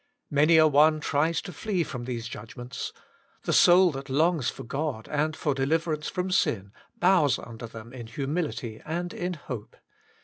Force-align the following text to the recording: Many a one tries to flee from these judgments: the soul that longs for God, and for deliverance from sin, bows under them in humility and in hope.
Many 0.31 0.57
a 0.57 0.65
one 0.65 0.99
tries 0.99 1.43
to 1.43 1.53
flee 1.53 1.83
from 1.83 2.05
these 2.05 2.27
judgments: 2.27 2.91
the 3.43 3.53
soul 3.53 3.91
that 3.91 4.09
longs 4.09 4.49
for 4.49 4.63
God, 4.63 5.07
and 5.09 5.35
for 5.35 5.53
deliverance 5.53 6.07
from 6.09 6.31
sin, 6.31 6.71
bows 6.97 7.37
under 7.37 7.67
them 7.67 7.93
in 7.93 8.07
humility 8.07 8.81
and 8.83 9.13
in 9.13 9.35
hope. 9.35 9.75